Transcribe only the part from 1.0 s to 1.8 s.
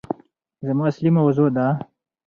موضوع ده